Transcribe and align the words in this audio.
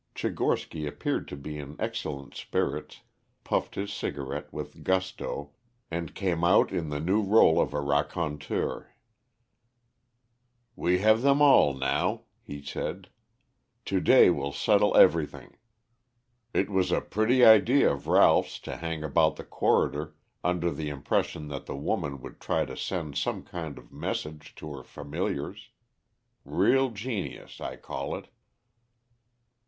Tchigorsky 0.15 0.87
appeared 0.87 1.27
to 1.27 1.35
be 1.37 1.59
in 1.59 1.75
excellent 1.77 2.33
spirits, 2.33 3.01
puffed 3.43 3.75
his 3.75 3.93
cigarette 3.93 4.51
with 4.51 4.83
gusto 4.83 5.51
and 5.91 6.15
came 6.15 6.43
out 6.43 6.71
in 6.71 6.89
the 6.89 6.99
new 6.99 7.23
rôle 7.23 7.61
of 7.61 7.71
a 7.71 7.79
raconteur. 7.79 8.95
"We 10.75 10.97
have 11.01 11.21
them 11.21 11.39
all 11.39 11.75
now," 11.75 12.23
he 12.41 12.63
said. 12.63 13.09
"To 13.85 13.99
day 14.01 14.31
will 14.31 14.51
settle 14.51 14.97
everything. 14.97 15.57
It 16.51 16.71
was 16.71 16.91
a 16.91 16.99
pretty 17.01 17.45
idea 17.45 17.91
of 17.93 18.07
Ralph's 18.07 18.57
to 18.61 18.77
hang 18.77 19.03
about 19.03 19.35
the 19.35 19.43
corridor 19.43 20.15
under 20.43 20.71
the 20.71 20.89
impression 20.89 21.47
that 21.49 21.67
the 21.67 21.77
woman 21.77 22.19
would 22.21 22.41
try 22.41 22.65
to 22.65 22.75
send 22.75 23.19
some 23.19 23.43
kind 23.43 23.77
of 23.77 23.91
message 23.93 24.55
to 24.55 24.73
her 24.73 24.81
familiars. 24.83 25.69
Real 26.43 26.89
genius, 26.89 27.61
I 27.61 27.75
call 27.75 28.15
it." 28.15 28.29